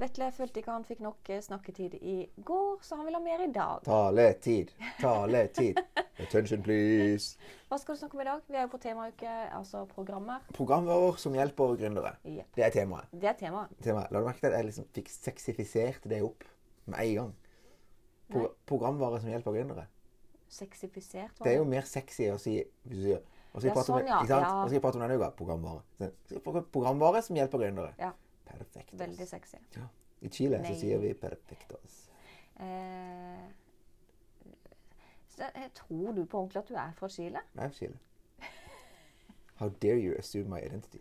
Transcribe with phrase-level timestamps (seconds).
[0.00, 2.14] Vetle følte ikke han fikk nok eh, snakketid i
[2.48, 3.82] går, så han vil ha mer i dag.
[3.84, 4.72] Taletid.
[5.00, 5.78] Taletid.
[6.22, 7.36] Attention, please.
[7.68, 8.40] Hva skal du snakke om i dag?
[8.48, 10.44] Vi er jo på temauke, altså programmer.
[10.56, 12.14] Programmer som hjelper gründere.
[12.24, 12.46] Ja.
[12.56, 13.12] Det er temaet.
[13.12, 13.76] Det er temaet.
[13.84, 14.10] temaet.
[14.12, 16.48] La du merke til at jeg liksom fikk sexifisert det opp
[16.86, 17.36] med en gang?
[18.32, 18.54] Pro Nei.
[18.72, 19.86] programvare som hjelper gründere.
[20.52, 21.36] Sexifisert.
[21.38, 23.22] var Det er jo mer sexy å si hvis du sier
[23.52, 24.36] og så skal jeg prate om sånn, det-.
[24.40, 25.26] Og så skal jeg prate om denne uka.
[25.36, 26.62] Programvare.
[26.72, 27.90] Programvare som hjelper gründere.
[28.00, 28.14] Ja,
[28.58, 28.98] Perfekt.
[28.98, 29.56] veldig sexy.
[29.76, 29.86] Ja.
[30.20, 30.72] I Chile Nei.
[30.74, 32.08] så sier vi 'perfectos'.
[32.60, 33.50] Eh,
[35.28, 37.40] så, eh, tror du på ordentlig at du er fra Chile?
[37.54, 37.98] Jeg er fra Chile.
[39.54, 40.98] How dare you assume my identity?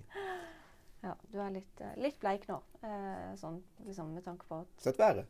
[1.04, 2.60] Ja, du er litt, eh, litt bleik nå.
[2.84, 5.26] Eh, sånn liksom med tanke på at Søtt være.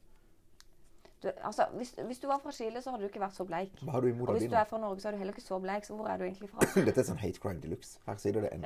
[1.24, 3.72] du, altså, hvis, hvis du var fra Chile, så hadde du ikke vært så bleik.
[3.82, 5.46] Hva har du imot Og hvis du er fra Norge, så er du heller ikke
[5.48, 5.85] så bleik.
[5.85, 6.60] Så hvor er du egentlig fra?
[6.85, 7.99] Dette er sånn hate crime de luxe.
[8.05, 8.66] Her sitter det en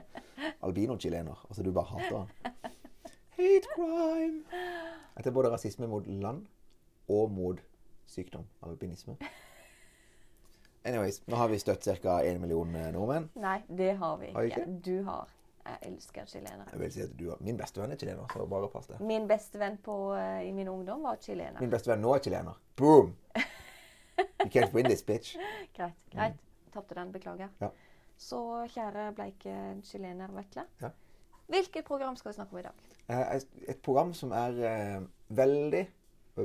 [0.63, 1.45] albino-chilener.
[1.49, 2.53] Altså, du bare hater han.
[3.37, 4.43] Hate crime!
[5.15, 6.45] Dette er både rasisme mot land
[7.11, 7.59] og mot
[8.07, 8.45] sykdom.
[8.63, 9.17] Albinisme.
[10.85, 12.19] Anyways, nå har vi støtt ca.
[12.23, 13.29] 1 million eh, nordmenn.
[13.41, 14.61] Nei, det har vi Har ikke.
[14.61, 14.81] ikke?
[14.85, 15.31] Du har.
[15.65, 16.67] Jeg elsker chilenere.
[16.71, 17.39] Jeg vil si at du har.
[17.41, 18.99] Min bestevenn er chilener, så bare pass det.
[19.01, 21.57] Min beste venn eh, i min ungdom var chilener.
[21.59, 22.59] Min bestevenn nå er chilener.
[22.77, 23.15] Boom!
[24.45, 25.35] You can't win this, bitch.
[25.77, 26.05] Greit.
[26.13, 26.37] greit.
[26.73, 27.11] Tapte den.
[27.11, 27.49] Beklager.
[27.59, 27.71] Ja.
[28.17, 28.39] Så
[28.71, 30.67] kjære bleike chilener Vetle.
[30.81, 30.89] Ja.
[31.47, 32.85] Hvilket program skal vi snakke om i dag?
[33.09, 33.35] Eh,
[33.67, 35.85] Et program som er eh, veldig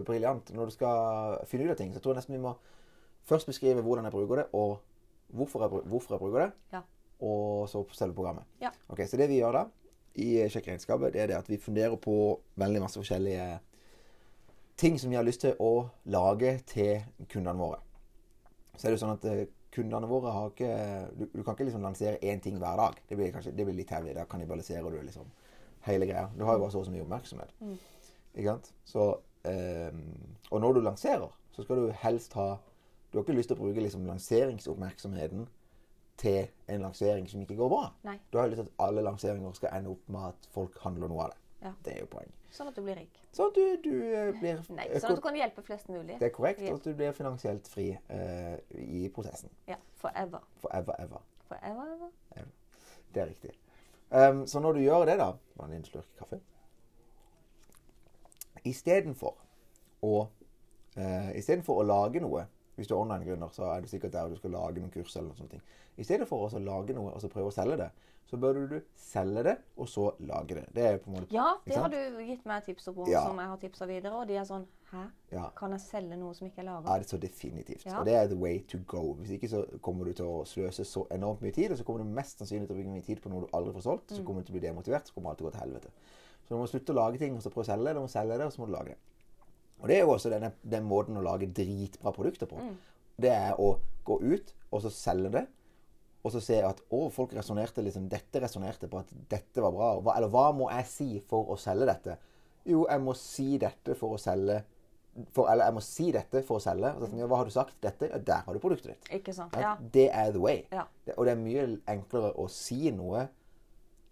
[0.06, 1.90] briljant når du skal finne ut av ting.
[1.92, 2.54] Så jeg tror nesten vi må
[3.26, 4.78] først beskrive hvordan jeg bruker det, og
[5.34, 6.50] hvorfor jeg, hvorfor jeg bruker det.
[6.72, 6.82] Ja.
[7.20, 8.44] Og så selve programmet.
[8.62, 8.70] Ja.
[8.88, 9.64] Ok, Så det vi gjør da,
[10.14, 12.14] i Sjekk regnskapet, det er det at vi funderer på
[12.58, 13.58] veldig masse forskjellige
[14.80, 17.80] ting som vi har lyst til å lage til kundene våre.
[18.76, 20.70] Så er det jo sånn at eh, kundene våre har ikke
[21.18, 22.96] Du, du kan ikke liksom lansere én ting hver dag.
[23.08, 24.14] Det blir kanskje det blir litt heavy.
[24.16, 25.28] Da kannibaliserer du liksom
[25.86, 26.28] hele greia.
[26.38, 27.54] Du har jo bare så og så mye oppmerksomhet.
[28.34, 28.72] Ikke sant?
[28.84, 29.06] Så,
[29.44, 30.02] ehm,
[30.50, 32.56] og når du lanserer, så skal du helst ha
[33.10, 35.48] Du har ikke lyst til å bruke liksom lanseringsoppmerksomheten
[36.20, 37.88] til en lansering som ikke går bra.
[38.06, 38.18] Nei.
[38.32, 41.24] Du har lyst til at alle lanseringer skal ende opp med at folk handler noe
[41.24, 41.40] av det.
[41.64, 41.72] Ja.
[41.84, 42.30] Det er jo poeng.
[42.54, 43.18] Sånn at du blir rik.
[43.34, 46.20] Sånn at du, du eh, blir Nei, sånn at du kan hjelpe flest mulig.
[46.20, 46.62] Det er korrekt.
[46.70, 49.50] Og at du blir finansielt fri uh, i prosessen.
[49.70, 49.80] Ja.
[50.02, 50.46] Forever.
[50.62, 51.26] Forever, ever.
[51.50, 52.48] Forever, ever.
[53.10, 53.56] Det er riktig.
[54.10, 56.40] Um, så når du gjør det, da Bare en slurk kaffe.
[58.66, 59.36] Istedenfor
[60.02, 60.14] å
[60.98, 62.46] uh, Istedenfor å lage noe
[62.76, 65.16] Hvis du er online-gründer, så er du sikkert der du skal lage noen kurs.
[65.16, 65.60] eller noe sånt.
[65.98, 67.90] I stedet for å lage noe og så prøve å selge det,
[68.30, 70.66] så bør du selge det, og så lage det.
[70.74, 73.24] Det er på en måte Ja, det har du gitt meg tipser på, Ja.
[73.26, 74.12] som jeg har tipsa videre.
[74.14, 75.04] Og de er sånn Hæ?
[75.30, 75.48] Ja.
[75.54, 76.88] Kan jeg selge noe som ikke er laga?
[76.88, 77.84] Ja, det er så definitivt.
[77.86, 78.00] Ja.
[78.00, 79.14] Og det er the way to go.
[79.14, 82.02] Hvis ikke så kommer du til å sløse så enormt mye tid, og så kommer
[82.02, 84.10] du mest sannsynlig til å bruke mye tid på noe du aldri får solgt.
[84.10, 84.16] Mm.
[84.16, 85.90] Så kommer du til å bli demotivert, så kommer alt til å gå til helvete.
[86.42, 87.94] Så du må slutte å lage ting og så prøve å selge det.
[87.94, 88.98] Du må selge det, og så må du lage det.
[89.80, 92.60] Og det er jo også denne, den måten å lage dritbra produkter på.
[92.60, 92.74] Mm.
[93.20, 93.74] Det er å
[94.06, 95.46] gå ut og så selge det.
[96.20, 99.94] Og så se at å, folk resonnerte liksom, dette resonnerte på at dette var bra.
[100.04, 102.18] Hva, eller hva må jeg si for å selge dette?
[102.68, 104.60] Jo, jeg må si dette for å selge
[105.34, 106.92] for, Eller jeg må si dette for å selge.
[107.00, 107.74] Så, ja, hva har du sagt?
[107.82, 108.08] Dette?
[108.12, 109.08] Ja, der har du produktet ditt.
[109.20, 109.56] Ikke sant?
[109.58, 109.72] Ja.
[109.80, 110.62] Det er the way.
[110.70, 110.84] Ja.
[111.06, 113.26] Det, og det er mye enklere å si noe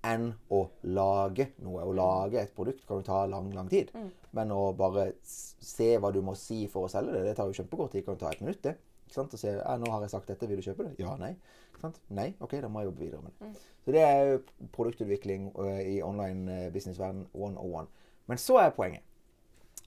[0.07, 0.61] enn å
[0.95, 1.83] lage noe.
[1.83, 3.91] Å lage et produkt kan jo ta lang, lang tid.
[3.95, 4.11] Mm.
[4.39, 7.57] Men å bare se hva du må si for å selge det, det tar jo
[7.59, 8.05] kjempekort tid.
[8.05, 8.77] Det kan ta et minutt, det.
[9.09, 9.35] Ikke sant?
[9.35, 10.49] Og se ja, 'Nå har jeg sagt dette.
[10.49, 11.35] Vil du kjøpe det?' Ja, nei.
[11.73, 12.01] Ikke sant?
[12.09, 12.35] Nei.
[12.41, 13.47] OK, da må jeg jobbe videre med det.
[13.47, 13.55] Mm.
[13.85, 14.41] Så det er jo
[14.73, 17.89] produktutvikling ø, i online eh, businessverden 101.
[18.27, 19.03] Men så er poenget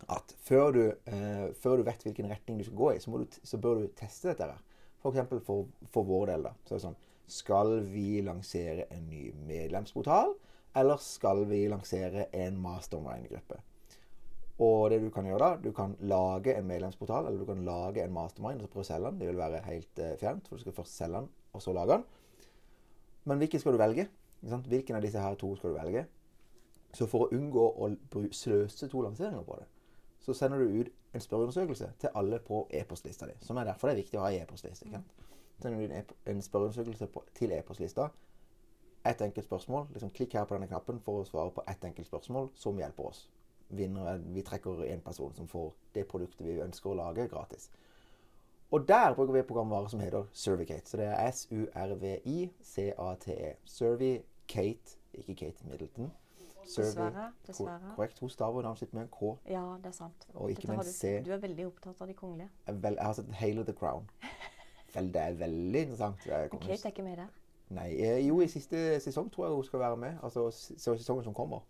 [0.10, 0.82] at før du,
[1.14, 3.88] uh, før du vet hvilken retning du skal gå i, så, du, så bør du
[3.96, 4.58] teste dette her.
[5.02, 6.56] For eksempel for, for vår del, da.
[6.66, 10.34] Så er det sånn Skal vi lansere en ny medlemsportal,
[10.76, 13.60] eller skal vi lansere en mastermind-gruppe?
[14.62, 18.04] Og det du kan gjøre da, du kan lage en medlemsportal, eller du kan lage
[18.04, 19.20] en mastermind og så prøve å selge den.
[19.22, 21.98] Det vil være helt eh, fjernt, for du skal først selge den, og så lage
[21.98, 22.04] den.
[23.24, 24.08] Men hvilken skal du velge?
[24.42, 26.06] Hvilken av disse her to skal du velge?
[26.94, 27.90] Så for å unngå å
[28.36, 29.68] sløse to lanseringer på det,
[30.22, 33.38] så sender du ut en spørreundersøkelse til alle på e-postlista di.
[33.42, 34.90] Som er derfor det er viktig å ha e-postliste.
[34.92, 35.31] sant?
[35.62, 36.06] Sender du en
[36.36, 38.08] en spørreundersøkelse til e-postlista.
[39.06, 39.88] Ett enkelt spørsmål.
[39.92, 43.04] liksom Klikk her på denne knappen for å svare på ett enkelt spørsmål som hjelper
[43.04, 43.30] oss.
[43.70, 47.70] Vinner, vi trekker en person som får det produktet vi ønsker å lage, gratis.
[48.72, 50.90] Og der bruker vi et programvare som heter Servicate.
[50.90, 52.56] Så det er S-U-R-V-I-C-A-T-E.
[53.66, 56.12] Servicate, ikke Kate Middleton.
[56.66, 57.96] Dessverre, Dessverre.
[57.96, 58.20] Korrekt.
[58.20, 59.38] Hun staver navnet sitt med en K.
[59.50, 60.28] Ja, det er sant.
[60.34, 61.22] Og ikke med en du, C.
[61.26, 62.50] du er veldig opptatt av de kongelige.
[62.68, 64.08] Vel, jeg har sett Hail of the Crown.
[64.94, 66.26] Vel, det er veldig interessant.
[66.26, 67.28] Jeg kommer- Kate er ikke med der.
[67.70, 70.18] Nei, eh, jo, i siste sesong tror jeg hun skal være med.
[70.24, 71.62] Altså sesongen som kommer.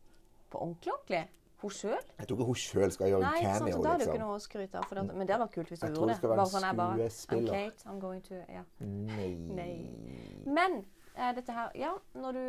[0.49, 1.27] På ordentlig ordentlig?
[1.61, 1.99] Hun sjøl?
[2.17, 3.73] Jeg tror ikke hun sjøl skal gjøre Nei, en cameo.
[3.77, 4.13] så da er det liksom.
[4.15, 4.83] ikke noe å skryte av.
[4.89, 6.75] Det, men det hadde vært kult hvis du Jeg tror det skal være Bare skuespiller.
[6.75, 7.51] bare I'm skuespiller.
[7.53, 8.63] Kate, I'm going to Ja.
[8.79, 9.27] Nei.
[9.35, 9.89] Nei.
[10.45, 10.85] Men
[11.15, 12.39] eh, dette her Ja, når du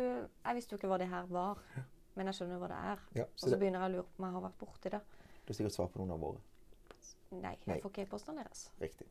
[0.45, 1.57] Jeg visste jo ikke hva det her var.
[2.15, 2.97] Men jeg skjønner hva det er.
[3.15, 5.01] Ja, Og så det, begynner jeg å lure på om jeg har vært borti det.
[5.45, 6.37] du har sikkert svar på noen av våre.
[7.31, 7.79] Nei, Nei.
[7.81, 8.69] får ikke e-postene deres.
[8.81, 9.07] Riktig.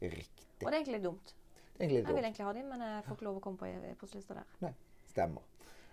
[0.00, 0.46] Riktig.
[0.62, 1.34] Og det er egentlig litt dumt.
[1.76, 3.40] Det er egentlig litt Jeg vil egentlig ha dem, men jeg får ikke lov å
[3.44, 4.74] komme på e-postlista der.
[5.10, 5.42] Stemmer.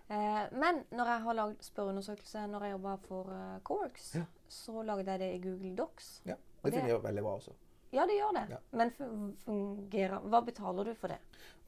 [0.10, 4.26] Eh, men når jeg har lagd spørreundersøkelse når jeg jobba for uh, Coworks, Ja.
[4.52, 6.22] så lagde jeg det i Google Docs.
[6.26, 7.54] Ja, det det- fungerer veldig bra også.
[7.94, 8.46] Ja, det gjør det.
[8.50, 8.58] Ja.
[8.72, 11.20] Men fungerer Hva betaler du for det?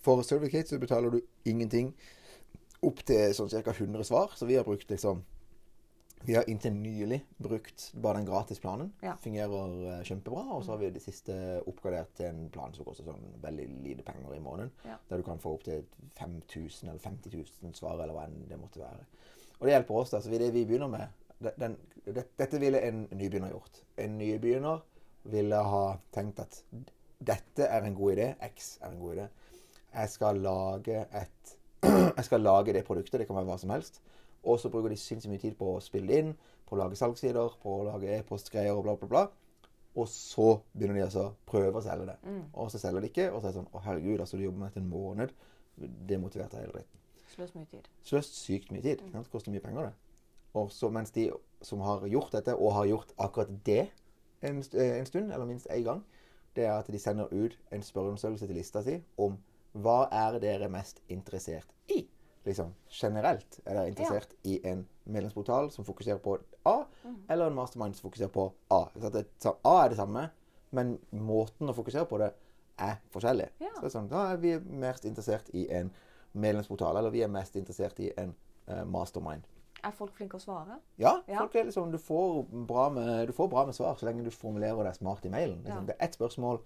[0.02, 1.94] For Certificate så betaler du ingenting
[2.82, 3.72] opp til sånn ca.
[3.72, 4.34] 100 svar.
[4.36, 5.24] Så vi har brukt liksom
[6.26, 8.94] Vi har inntil nylig brukt bare den gratisplanen.
[9.04, 9.14] Ja.
[9.22, 10.46] Fungerer eh, kjempebra.
[10.56, 11.36] Og så har vi det siste
[11.68, 14.72] oppgradert til en plan som koster sånn veldig lite penger i måneden.
[14.88, 14.98] Ja.
[15.10, 15.86] Der du kan få opp til
[16.18, 19.06] 5000 eller 50 000 svar, eller hva enn det måtte være.
[19.60, 20.16] Og det hjelper oss.
[20.16, 23.84] da, så Det vi begynner med den, det, Dette ville en nybegynner gjort.
[23.98, 24.82] En nybegynner
[25.30, 25.86] ville ha
[26.16, 26.62] tenkt at
[27.26, 28.28] dette er en god idé.
[28.50, 29.28] X er en god idé.
[29.96, 31.56] Jeg skal lage et
[32.18, 33.20] Jeg skal lage det produktet.
[33.20, 34.02] Det kan være hva som helst.
[34.46, 37.58] Og så bruker de sinnssykt mye tid på å spille inn, på å lage salgssider,
[37.62, 39.26] på å lage e-postgreier og bla, bla, bla.
[39.96, 42.18] Og så begynner de altså å prøve å selge det.
[42.28, 42.42] Mm.
[42.54, 43.30] Og så selger de ikke.
[43.32, 45.36] Og så er det sånn Å, herregud, altså du jobber med dette en måned.
[46.10, 47.04] Demotivert av hele dritten.
[47.36, 47.88] Sløst mye tid.
[48.08, 49.04] Sløst sykt mye tid.
[49.12, 49.96] Det koster mye penger, det.
[50.56, 51.30] Og så mens de
[51.66, 53.90] som har gjort dette, og har gjort akkurat det
[54.42, 56.04] en, eh, en stund, eller minst én gang,
[56.56, 59.36] det er at de sender ut en spørreundersøkelse til lista si om
[59.76, 62.06] hva er dere mest interessert i?
[62.46, 63.60] Liksom generelt.
[63.66, 66.38] Er dere interessert i en medlemsportal som fokuserer på
[66.70, 66.84] A,
[67.30, 68.84] eller en mastermind som fokuserer på A?
[69.02, 69.26] Så det,
[69.66, 70.28] A er det samme,
[70.76, 72.32] men måten å fokusere på det
[72.82, 73.50] er forskjellig.
[73.64, 73.72] Ja.
[73.76, 75.92] Så det er sånn, da er vi mest interessert i en
[76.36, 78.34] medlemsportal, eller vi er mest interessert i en
[78.70, 79.46] uh, mastermind.
[79.86, 80.80] Er folk flinke å svare?
[80.98, 81.40] Ja, Ja.
[81.44, 84.84] folk liksom, du, får bra med, du får bra med svar så lenge du formulerer
[84.84, 85.62] deg smart i mailen.
[85.64, 85.86] Liksom.
[85.86, 85.88] Ja.
[85.92, 86.62] Det er ett spørsmål.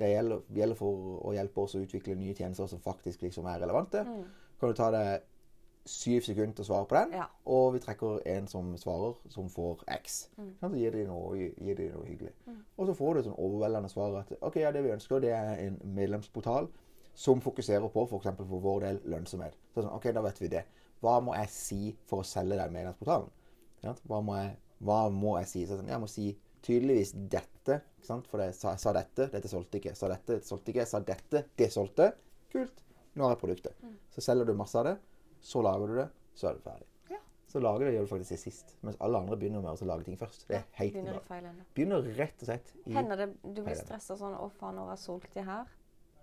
[0.00, 3.60] Det gjelder, gjelder for å hjelpe oss å utvikle nye tjenester som faktisk liksom er
[3.60, 4.00] relevante.
[4.08, 4.24] Mm.
[4.62, 5.24] Kan du ta deg
[5.90, 7.24] syv sekunder til å svare på den, Ja.
[7.50, 10.28] og vi trekker en som svarer, som får X.
[10.38, 10.52] Mm.
[10.60, 12.30] Så gir de noe, gir de noe hyggelig.
[12.78, 15.32] Og så får du et sånn overveldende svar at ok, ja, det vi ønsker, det
[15.34, 16.68] er en medlemsportal
[17.14, 18.30] som fokuserer på f.eks.
[18.36, 19.56] For, for vår del lønnsomhet.
[19.74, 20.62] Så sånn, ok, da vet vi det.
[21.02, 23.28] Hva må jeg si for å selge den medlemsportalen?
[24.06, 24.54] Hva, må jeg,
[24.86, 25.66] hva må jeg si?
[25.66, 26.28] Så sånn, jeg må si
[26.62, 29.96] tydeligvis dette, for jeg sa, jeg sa dette, dette solgte ikke.
[29.98, 30.84] Sa dette, dette solgte ikke.
[30.84, 32.12] Jeg sa dette, det solgte.
[32.54, 32.84] Kult.
[33.14, 33.82] Nå har jeg produktet.
[34.14, 34.96] Så selger du masse av det,
[35.44, 36.86] så lager du det, så er du ferdig.
[37.10, 37.18] Ja.
[37.52, 38.74] Så lager det gjør du faktisk til sist.
[38.86, 40.46] Mens alle andre begynner med å lage ting først.
[40.48, 41.48] Det er helt Begynner feil.
[41.76, 44.96] Begynner rett og slett i Hender det du blir stressa sånn Å, faen, nå har
[44.96, 45.68] jeg solgt det her,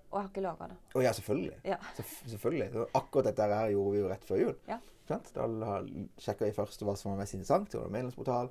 [0.10, 0.80] og jeg har ikke laga det.
[0.98, 1.60] Å ja, selvfølgelig.
[1.70, 1.78] Ja.
[2.00, 2.88] Selvf- selvfølgelig.
[2.98, 4.56] Akkurat dette her gjorde vi jo rett før jul.
[4.70, 4.80] Ja.
[5.10, 5.22] Da
[6.22, 7.70] sjekka vi først hva som var mest interessant.
[7.74, 8.50] Det var medlemsportal.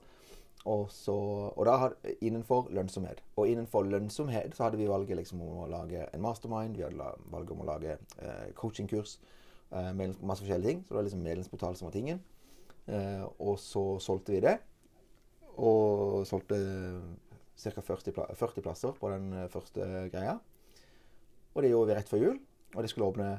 [0.66, 1.14] Og, så,
[1.54, 3.22] og da hadde, innenfor lønnsomhet.
[3.36, 6.76] Og innenfor lønnsomhet så hadde vi valget liksom om å lage en mastermind.
[6.76, 9.18] Vi hadde valget om å lage eh, coachingkurs.
[9.70, 10.82] Eh, masse forskjellige ting.
[10.82, 12.20] Så det var liksom medlemsportal som var tingen.
[12.88, 14.58] Eh, og så solgte vi det.
[15.58, 16.58] Og solgte
[17.58, 17.80] ca.
[17.82, 20.38] 40, pla 40 plasser på den eh, første greia.
[21.54, 22.42] Og det gjorde vi rett før jul.
[22.74, 23.30] Og det skulle åpne